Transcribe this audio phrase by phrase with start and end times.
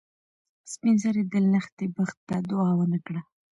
[0.71, 3.21] سپین سرې د لښتې بخت ته دعا ونه کړه.